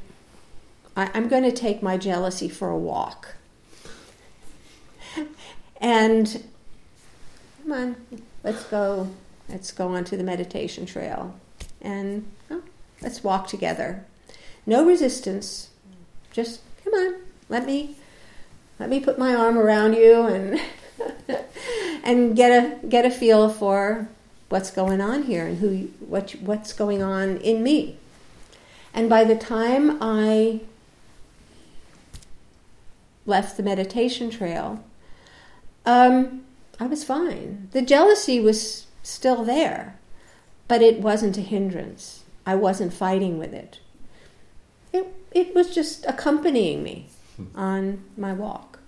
I, 0.95 1.09
I'm 1.13 1.27
going 1.27 1.43
to 1.43 1.51
take 1.51 1.81
my 1.81 1.97
jealousy 1.97 2.49
for 2.49 2.69
a 2.69 2.77
walk. 2.77 3.35
and 5.81 6.43
come 7.63 7.71
on, 7.71 7.95
let's 8.43 8.63
go, 8.65 9.09
let's 9.47 9.71
go 9.71 9.89
onto 9.89 10.17
the 10.17 10.23
meditation 10.23 10.85
trail 10.85 11.35
and 11.81 12.25
oh, 12.49 12.61
let's 13.01 13.23
walk 13.23 13.47
together. 13.47 14.05
No 14.65 14.85
resistance, 14.85 15.69
Just 16.31 16.61
come 16.83 16.93
on, 16.93 17.15
let 17.47 17.65
me 17.65 17.95
let 18.79 18.89
me 18.89 18.99
put 18.99 19.19
my 19.19 19.35
arm 19.35 19.57
around 19.57 19.93
you 19.93 20.21
and 20.21 20.61
and 22.03 22.35
get 22.35 22.51
a 22.51 22.87
get 22.87 23.05
a 23.05 23.11
feel 23.11 23.49
for 23.49 24.07
what's 24.49 24.71
going 24.71 25.01
on 25.01 25.23
here 25.23 25.45
and 25.45 25.57
who 25.57 25.89
what 25.99 26.31
what's 26.41 26.73
going 26.73 27.01
on 27.01 27.37
in 27.37 27.63
me. 27.63 27.97
And 28.93 29.09
by 29.09 29.23
the 29.23 29.35
time 29.35 29.97
I 30.01 30.61
left 33.25 33.57
the 33.57 33.63
meditation 33.63 34.31
trail, 34.31 34.83
um, 35.85 36.43
I 36.79 36.85
was 36.85 37.03
fine. 37.03 37.67
The 37.71 37.81
jealousy 37.81 38.39
was 38.39 38.87
still 39.03 39.43
there, 39.43 39.99
but 40.67 40.81
it 40.81 41.01
wasn't 41.01 41.37
a 41.37 41.41
hindrance. 41.41 42.23
I 42.45 42.55
wasn't 42.55 42.93
fighting 42.93 43.37
with 43.37 43.53
it. 43.53 43.79
It, 44.93 45.13
it 45.31 45.53
was 45.53 45.73
just 45.73 46.05
accompanying 46.05 46.81
me 46.81 47.07
hmm. 47.35 47.45
on 47.55 48.03
my 48.17 48.33
walk. 48.33 48.79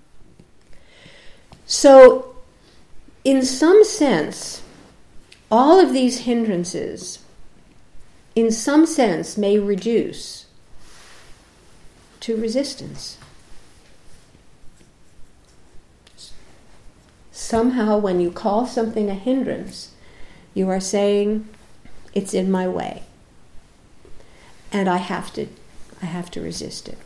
So, 1.65 2.35
in 3.23 3.43
some 3.45 3.83
sense, 3.83 4.63
all 5.51 5.79
of 5.79 5.93
these 5.93 6.19
hindrances, 6.19 7.19
in 8.35 8.51
some 8.51 8.85
sense, 8.85 9.37
may 9.37 9.59
reduce 9.59 10.47
to 12.21 12.37
resistance. 12.37 13.17
Somehow, 17.41 17.97
when 17.97 18.19
you 18.19 18.31
call 18.31 18.67
something 18.67 19.09
a 19.09 19.15
hindrance, 19.15 19.89
you 20.53 20.69
are 20.69 20.79
saying, 20.79 21.49
it's 22.13 22.35
in 22.35 22.51
my 22.51 22.67
way. 22.67 23.01
And 24.71 24.87
I 24.87 24.97
have 24.97 25.33
to 25.33 25.47
I 26.03 26.05
have 26.05 26.29
to 26.31 26.39
resist 26.41 26.87
it. 26.87 26.99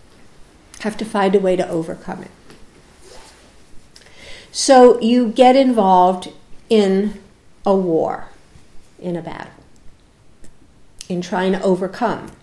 Have 0.82 0.98
to 0.98 1.06
find 1.06 1.36
a 1.36 1.39
way 1.39 1.56
to 1.56 1.67
overcome 1.67 2.24
it. 2.24 2.32
So 4.52 5.00
you 5.00 5.30
get 5.30 5.56
involved 5.56 6.32
in 6.69 7.21
a 7.65 7.76
war, 7.76 8.28
in 9.00 9.15
a 9.15 9.21
battle, 9.21 9.63
in 11.08 11.21
trying 11.21 11.54
to 11.54 11.62
overcome 11.63 12.34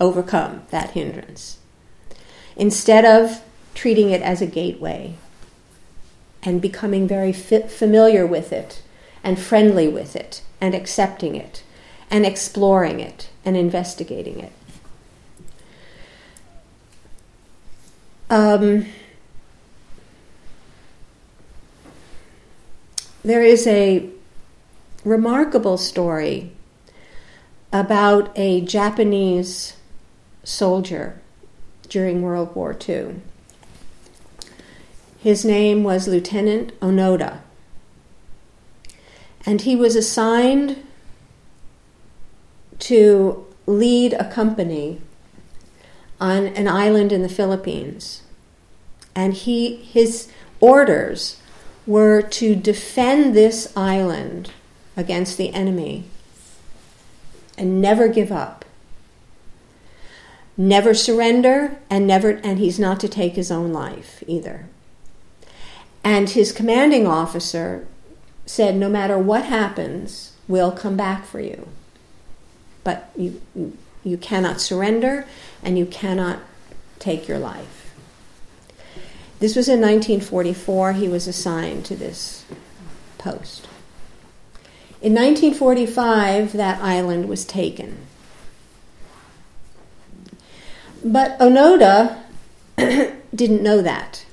overcome 0.00 0.62
that 0.70 0.90
hindrance. 0.90 1.58
Instead 2.56 3.04
of 3.04 3.40
treating 3.74 4.10
it 4.10 4.20
as 4.20 4.42
a 4.42 4.46
gateway 4.46 5.14
and 6.48 6.62
becoming 6.62 7.06
very 7.06 7.30
familiar 7.30 8.26
with 8.26 8.54
it 8.54 8.80
and 9.22 9.38
friendly 9.38 9.86
with 9.86 10.16
it 10.16 10.40
and 10.62 10.74
accepting 10.74 11.36
it 11.36 11.62
and 12.10 12.24
exploring 12.24 13.00
it 13.00 13.28
and 13.44 13.54
investigating 13.54 14.40
it. 14.40 14.52
Um, 18.30 18.86
there 23.22 23.42
is 23.42 23.66
a 23.66 24.08
remarkable 25.04 25.76
story 25.76 26.50
about 27.74 28.32
a 28.36 28.62
Japanese 28.62 29.76
soldier 30.44 31.20
during 31.90 32.22
World 32.22 32.54
War 32.54 32.74
II. 32.88 33.16
His 35.18 35.44
name 35.44 35.82
was 35.82 36.06
Lieutenant 36.06 36.78
Onoda, 36.80 37.40
and 39.44 39.60
he 39.60 39.74
was 39.74 39.96
assigned 39.96 40.84
to 42.78 43.46
lead 43.66 44.12
a 44.14 44.30
company 44.30 45.00
on 46.20 46.46
an 46.46 46.68
island 46.68 47.12
in 47.12 47.22
the 47.22 47.28
Philippines. 47.28 48.22
And 49.14 49.34
he, 49.34 49.76
his 49.76 50.30
orders 50.60 51.40
were 51.86 52.22
to 52.22 52.54
defend 52.54 53.34
this 53.34 53.72
island 53.76 54.52
against 54.96 55.36
the 55.36 55.52
enemy 55.52 56.04
and 57.56 57.80
never 57.80 58.08
give 58.08 58.30
up. 58.30 58.64
Never 60.56 60.92
surrender 60.92 61.78
and 61.88 62.06
never 62.06 62.30
and 62.30 62.58
he's 62.58 62.78
not 62.78 63.00
to 63.00 63.08
take 63.08 63.34
his 63.34 63.50
own 63.50 63.72
life 63.72 64.22
either. 64.26 64.66
And 66.04 66.30
his 66.30 66.52
commanding 66.52 67.06
officer 67.06 67.86
said 68.46 68.76
no 68.76 68.88
matter 68.88 69.18
what 69.18 69.44
happens, 69.44 70.32
we'll 70.46 70.72
come 70.72 70.96
back 70.96 71.26
for 71.26 71.40
you. 71.40 71.68
But 72.84 73.10
you 73.16 73.40
you 74.04 74.16
cannot 74.16 74.60
surrender 74.60 75.26
and 75.62 75.78
you 75.78 75.84
cannot 75.84 76.38
take 76.98 77.28
your 77.28 77.38
life. 77.38 77.94
This 79.38 79.54
was 79.54 79.68
in 79.68 79.80
1944. 79.80 80.94
He 80.94 81.08
was 81.08 81.28
assigned 81.28 81.84
to 81.86 81.96
this 81.96 82.44
post. 83.18 83.68
In 85.00 85.14
1945, 85.14 86.54
that 86.54 86.82
island 86.82 87.28
was 87.28 87.44
taken. 87.44 87.98
But 91.04 91.38
Onoda 91.38 92.18
didn't 93.34 93.62
know 93.62 93.80
that, 93.80 94.24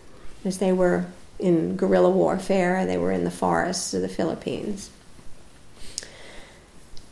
as 0.43 0.57
they 0.57 0.71
were 0.71 1.05
in 1.39 1.75
guerrilla 1.75 2.09
warfare, 2.09 2.85
they 2.85 2.97
were 2.97 3.11
in 3.11 3.23
the 3.23 3.31
forests 3.31 3.93
of 3.93 4.01
the 4.01 4.09
Philippines. 4.09 4.89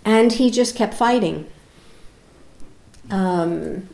And 0.05 0.33
he 0.33 0.51
just 0.51 0.75
kept 0.75 0.93
fighting 0.93 1.47
um, 3.09 3.87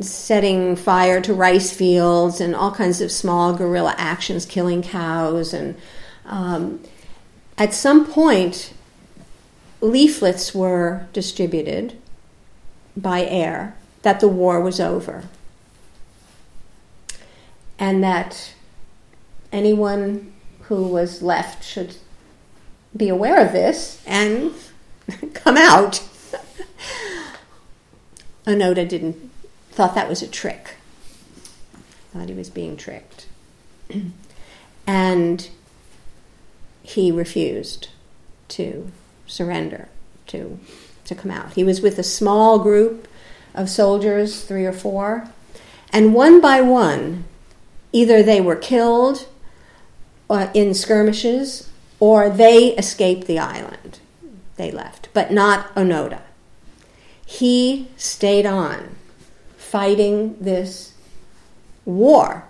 setting 0.00 0.76
fire 0.76 1.20
to 1.20 1.34
rice 1.34 1.72
fields 1.72 2.40
and 2.40 2.54
all 2.54 2.72
kinds 2.72 3.00
of 3.00 3.10
small 3.10 3.54
guerrilla 3.54 3.94
actions, 3.98 4.46
killing 4.46 4.82
cows. 4.82 5.52
And 5.52 5.76
um, 6.26 6.80
at 7.58 7.74
some 7.74 8.06
point, 8.06 8.72
leaflets 9.80 10.54
were 10.54 11.06
distributed 11.12 11.98
by 12.96 13.24
air 13.24 13.76
that 14.02 14.20
the 14.20 14.28
war 14.28 14.60
was 14.60 14.80
over 14.80 15.24
and 17.82 18.02
that 18.04 18.54
anyone 19.50 20.32
who 20.62 20.84
was 20.84 21.20
left 21.20 21.64
should 21.64 21.96
be 22.96 23.08
aware 23.08 23.44
of 23.44 23.52
this 23.52 24.00
and 24.06 24.52
come 25.34 25.56
out. 25.56 25.94
Onoda 28.46 28.88
didn't 28.88 29.30
thought 29.72 29.96
that 29.96 30.08
was 30.08 30.22
a 30.22 30.28
trick. 30.28 30.76
Thought 32.12 32.28
he 32.28 32.36
was 32.36 32.50
being 32.50 32.76
tricked. 32.76 33.26
and 34.86 35.48
he 36.84 37.10
refused 37.10 37.88
to 38.48 38.92
surrender, 39.26 39.88
to 40.28 40.60
to 41.06 41.16
come 41.16 41.32
out. 41.32 41.54
He 41.54 41.64
was 41.64 41.80
with 41.80 41.98
a 41.98 42.04
small 42.04 42.60
group 42.60 43.08
of 43.56 43.68
soldiers, 43.68 44.44
three 44.44 44.66
or 44.66 44.72
four, 44.72 45.28
and 45.92 46.14
one 46.14 46.40
by 46.40 46.60
one, 46.60 47.24
either 47.92 48.22
they 48.22 48.40
were 48.40 48.56
killed 48.56 49.28
uh, 50.28 50.48
in 50.54 50.74
skirmishes 50.74 51.70
or 52.00 52.30
they 52.30 52.74
escaped 52.76 53.26
the 53.26 53.38
island. 53.38 53.98
They 54.56 54.70
left, 54.70 55.08
but 55.12 55.30
not 55.30 55.74
Onoda 55.74 56.22
he 57.32 57.88
stayed 57.96 58.44
on 58.44 58.94
fighting 59.56 60.36
this 60.38 60.92
war. 61.86 62.44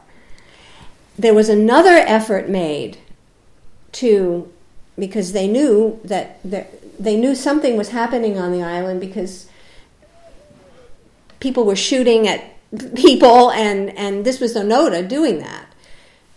There 1.17 1.35
was 1.35 1.49
another 1.49 2.03
effort 2.05 2.49
made 2.49 2.99
to, 3.93 4.53
because 4.99 5.31
they 5.31 5.47
knew 5.47 6.01
that 6.03 6.41
they 6.43 7.17
knew 7.17 7.37
something 7.37 7.77
was 7.77 7.91
happening 7.91 8.37
on 8.39 8.51
the 8.51 8.61
island 8.61 9.01
because 9.01 9.47
people 11.39 11.65
were 11.65 11.77
shooting 11.77 12.27
at 12.27 12.45
people, 12.95 13.51
and, 13.51 13.91
and 13.97 14.25
this 14.25 14.41
was 14.41 14.55
Onoda 14.55 15.07
doing 15.07 15.39
that. 15.39 15.67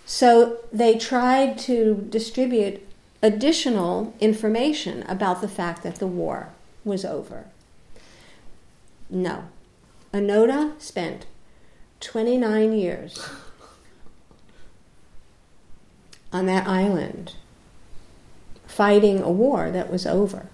So 0.06 0.58
they 0.72 0.98
tried 0.98 1.58
to 1.60 2.06
distribute 2.10 2.86
additional 3.22 4.14
information 4.20 5.04
about 5.04 5.42
the 5.42 5.48
fact 5.48 5.84
that 5.84 5.96
the 5.96 6.08
war 6.08 6.50
was 6.84 7.04
over. 7.04 7.46
No. 9.10 9.46
Onoda 10.14 10.80
spent 10.80 11.26
29 12.00 12.74
years 12.74 13.28
on 16.32 16.46
that 16.46 16.68
island 16.68 17.34
fighting 18.68 19.22
a 19.22 19.32
war 19.32 19.72
that 19.72 19.90
was 19.90 20.06
over. 20.06 20.48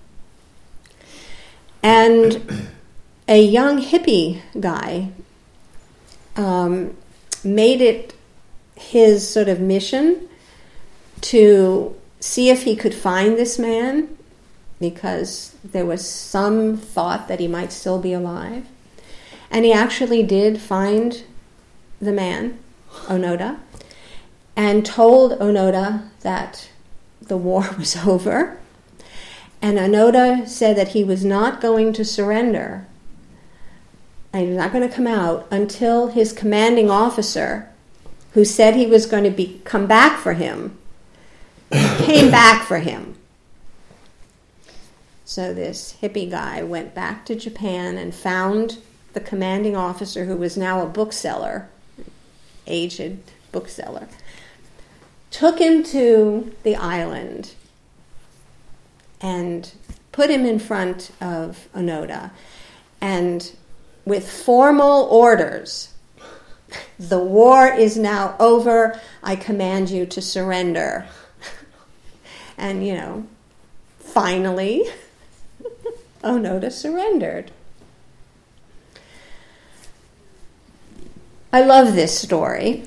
And 1.84 2.70
a 3.28 3.42
young 3.42 3.82
hippie 3.82 4.42
guy 4.60 5.12
um, 6.36 6.96
made 7.44 7.82
it 7.82 8.14
his 8.76 9.28
sort 9.28 9.48
of 9.48 9.60
mission 9.60 10.28
to 11.22 11.96
see 12.20 12.50
if 12.50 12.64
he 12.64 12.76
could 12.76 12.94
find 12.94 13.38
this 13.38 13.60
man 13.60 14.18
because 14.80 15.56
there 15.64 15.86
was 15.86 16.08
some 16.08 16.76
thought 16.76 17.28
that 17.28 17.40
he 17.40 17.48
might 17.48 17.72
still 17.72 18.00
be 18.00 18.14
alive. 18.14 18.66
And 19.52 19.64
he 19.64 19.72
actually 19.72 20.24
did 20.24 20.60
find 20.60 21.24
the 22.00 22.12
man, 22.12 22.58
Onoda, 23.06 23.60
and 24.56 24.86
told 24.86 25.38
Onoda 25.40 26.10
that 26.22 26.70
the 27.22 27.38
war 27.38 27.70
was 27.78 27.96
over. 27.98 28.58
And 29.62 29.78
Onoda 29.78 30.48
said 30.48 30.76
that 30.78 30.90
he 30.90 31.04
was 31.04 31.24
not 31.24 31.62
going 31.62 31.94
to 31.94 32.04
surrender 32.04 32.88
and 34.34 34.44
he 34.44 34.48
was 34.50 34.58
not 34.58 34.72
going 34.72 34.88
to 34.88 34.94
come 34.94 35.08
out 35.08 35.48
until 35.52 36.08
his 36.08 36.32
commanding 36.32 36.90
officer, 36.90 37.70
who 38.34 38.46
said 38.46 38.76
he 38.76 38.86
was 38.86 39.06
going 39.06 39.24
to 39.24 39.30
be, 39.30 39.62
come 39.66 39.88
back 39.88 40.20
for 40.20 40.34
him, 40.34 40.78
came 41.72 42.32
back 42.32 42.66
for 42.66 42.80
him. 42.80 43.16
So 45.26 45.54
this 45.54 45.98
hippie 46.02 46.30
guy 46.30 46.62
went 46.64 46.94
back 46.94 47.26
to 47.26 47.36
Japan 47.36 47.98
and 47.98 48.14
found 48.14 48.80
the 49.14 49.20
commanding 49.20 49.76
officer, 49.76 50.26
who 50.26 50.36
was 50.36 50.58
now 50.58 50.82
a 50.82 50.88
bookseller, 50.88 51.70
aged 52.68 53.20
bookseller, 53.52 54.08
took 55.30 55.60
him 55.60 55.84
to 55.84 56.54
the 56.64 56.76
island 56.76 57.54
and 59.22 59.72
put 60.12 60.30
him 60.30 60.46
in 60.46 60.60
front 60.60 61.12
of 61.22 61.68
Onoda 61.74 62.32
and 63.00 63.54
with 64.06 64.30
formal 64.30 65.04
orders. 65.04 65.94
The 66.98 67.20
war 67.20 67.68
is 67.68 67.98
now 67.98 68.36
over. 68.40 69.00
I 69.24 69.36
command 69.36 69.90
you 69.90 70.06
to 70.08 70.22
surrender. 70.22 71.08
and, 72.58 72.86
you 72.86 72.94
know, 72.94 73.26
finally, 74.00 74.86
oh 76.24 76.38
Onoda 76.38 76.72
surrendered. 76.72 77.52
I 81.54 81.62
love 81.62 81.96
this 81.96 82.18
story 82.18 82.84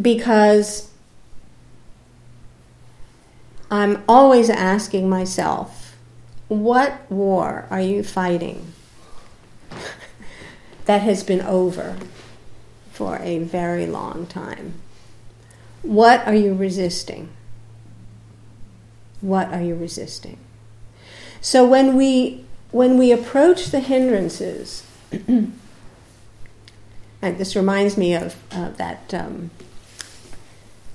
because 0.00 0.90
I'm 3.70 4.02
always 4.06 4.50
asking 4.50 5.08
myself, 5.08 5.96
what 6.48 7.10
war 7.10 7.66
are 7.70 7.80
you 7.80 8.02
fighting? 8.02 8.73
That 10.86 11.02
has 11.02 11.22
been 11.22 11.40
over 11.40 11.96
for 12.92 13.18
a 13.18 13.38
very 13.38 13.86
long 13.86 14.26
time. 14.26 14.74
What 15.82 16.26
are 16.26 16.34
you 16.34 16.54
resisting? 16.54 17.28
What 19.20 19.52
are 19.52 19.60
you 19.60 19.74
resisting? 19.74 20.38
So 21.40 21.66
when 21.66 21.96
we 21.96 22.44
when 22.70 22.98
we 22.98 23.12
approach 23.12 23.66
the 23.66 23.80
hindrances, 23.80 24.86
and 25.28 25.52
this 27.20 27.54
reminds 27.54 27.96
me 27.96 28.14
of 28.14 28.36
uh, 28.50 28.70
that 28.70 29.12
um, 29.12 29.50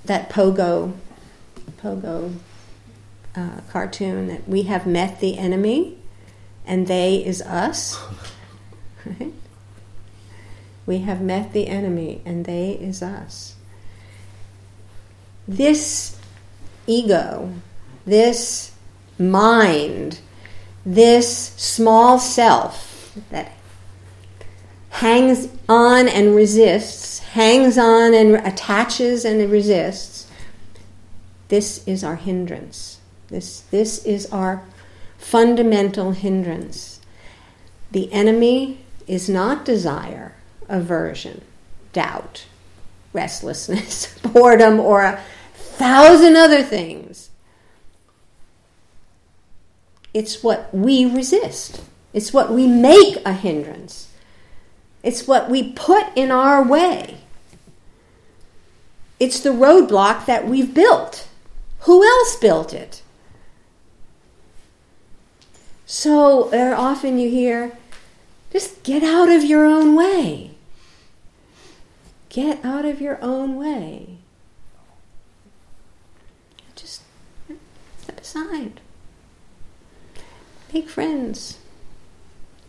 that 0.06 0.30
pogo 0.30 0.94
pogo 1.82 2.36
uh, 3.36 3.62
cartoon 3.70 4.28
that 4.28 4.48
we 4.48 4.64
have 4.64 4.88
met 4.88 5.20
the 5.20 5.38
enemy, 5.38 5.98
and 6.66 6.88
they 6.88 7.24
is 7.26 7.42
us. 7.42 8.00
Right? 9.06 9.32
We 10.90 11.02
have 11.02 11.22
met 11.22 11.54
the 11.54 11.68
enemy, 11.68 12.24
and 12.26 12.46
they 12.46 12.72
is 12.72 13.04
us. 13.04 13.54
This 15.48 16.18
ego, 16.88 17.54
this 18.08 18.72
mind, 19.20 20.20
this 20.84 21.50
small 21.58 22.18
self 22.18 23.16
that 23.30 23.52
hangs 24.90 25.50
on 25.70 26.08
and 26.08 26.36
resists, 26.36 27.20
hangs 27.20 27.78
on 27.78 28.16
and 28.16 28.38
attaches 28.38 29.26
and 29.26 29.52
resists, 29.52 30.28
this 31.50 31.88
is 31.88 32.04
our 32.04 32.16
hindrance. 32.16 33.00
This, 33.28 33.60
this 33.60 34.04
is 34.06 34.26
our 34.32 34.64
fundamental 35.20 36.14
hindrance. 36.14 37.00
The 37.92 38.12
enemy 38.12 38.80
is 39.06 39.30
not 39.30 39.64
desire 39.64 40.34
aversion, 40.70 41.42
doubt, 41.92 42.46
restlessness, 43.12 44.18
boredom, 44.24 44.80
or 44.80 45.04
a 45.04 45.22
thousand 45.54 46.38
other 46.38 46.64
things. 46.64 47.30
It's 50.14 50.44
what 50.44 50.74
we 50.74 51.06
resist. 51.06 51.84
It's 52.14 52.34
what 52.34 52.52
we 52.52 52.68
make 52.68 53.18
a 53.26 53.34
hindrance. 53.34 54.12
It's 55.04 55.28
what 55.28 55.50
we 55.50 55.72
put 55.74 56.06
in 56.16 56.32
our 56.32 56.64
way. 56.64 57.18
It's 59.20 59.40
the 59.40 59.52
roadblock 59.52 60.26
that 60.26 60.48
we've 60.48 60.74
built. 60.74 61.28
Who 61.82 62.04
else 62.06 62.36
built 62.38 62.74
it? 62.74 63.02
So, 65.86 66.50
there 66.52 66.76
often 66.76 67.18
you 67.18 67.30
hear, 67.30 67.78
just 68.52 68.84
get 68.84 69.04
out 69.04 69.30
of 69.30 69.44
your 69.44 69.66
own 69.66 69.96
way. 69.96 70.49
Get 72.30 72.64
out 72.64 72.86
of 72.86 73.02
your 73.02 73.22
own 73.24 73.56
way. 73.56 74.20
Just 76.76 77.02
step 77.98 78.22
aside. 78.22 78.80
Make 80.72 80.90
friends 80.90 81.58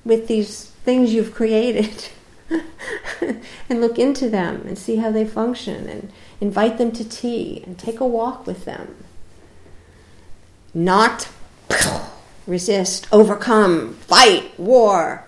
with 0.05 0.27
these 0.27 0.65
things 0.85 1.13
you've 1.13 1.35
created 1.35 2.09
and 3.21 3.81
look 3.81 3.99
into 3.99 4.31
them 4.31 4.65
and 4.67 4.79
see 4.79 4.97
how 4.97 5.11
they 5.11 5.27
function 5.27 5.89
and 5.89 6.11
invite 6.41 6.79
them 6.79 6.91
to 6.93 7.07
tea 7.07 7.63
and 7.67 7.79
take 7.79 8.01
a 8.01 8.07
walk 8.07 8.47
with 8.47 8.65
them. 8.65 9.05
Not 10.73 11.29
resist, 12.47 13.07
overcome, 13.13 13.95
fight, 13.95 14.59
war. 14.59 15.27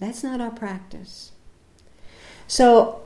That's 0.00 0.24
not 0.24 0.40
our 0.40 0.50
practice. 0.50 1.30
So 2.48 3.02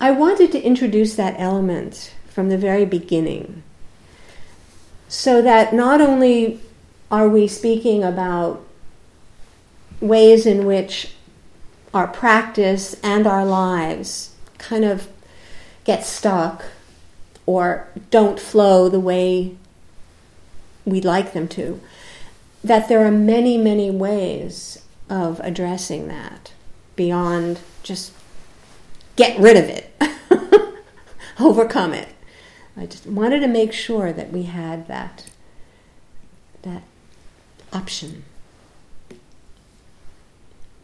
I 0.00 0.12
wanted 0.12 0.52
to 0.52 0.62
introduce 0.62 1.16
that 1.16 1.34
element 1.38 2.14
from 2.28 2.48
the 2.48 2.56
very 2.56 2.86
beginning. 2.86 3.64
So 5.08 5.42
that 5.42 5.74
not 5.74 6.00
only 6.00 6.60
are 7.10 7.28
we 7.28 7.48
speaking 7.48 8.04
about 8.04 8.64
ways 10.00 10.46
in 10.46 10.64
which 10.64 11.14
our 11.92 12.06
practice 12.06 12.94
and 13.02 13.26
our 13.26 13.44
lives 13.44 14.34
kind 14.58 14.84
of 14.84 15.08
get 15.84 16.04
stuck 16.04 16.64
or 17.46 17.88
don't 18.10 18.38
flow 18.38 18.88
the 18.88 19.00
way 19.00 19.56
we'd 20.84 21.04
like 21.04 21.32
them 21.32 21.48
to, 21.48 21.80
that 22.62 22.88
there 22.88 23.04
are 23.04 23.10
many, 23.10 23.58
many 23.58 23.90
ways 23.90 24.80
of 25.08 25.40
addressing 25.40 26.06
that 26.06 26.52
beyond 26.94 27.58
just 27.82 28.12
get 29.20 29.38
rid 29.38 29.54
of 29.58 29.68
it, 29.68 29.92
overcome 31.40 31.92
it. 31.92 32.08
I 32.74 32.86
just 32.86 33.06
wanted 33.06 33.40
to 33.40 33.48
make 33.48 33.74
sure 33.74 34.14
that 34.14 34.32
we 34.32 34.44
had 34.44 34.88
that 34.88 35.26
that 36.62 36.82
option. 37.70 38.24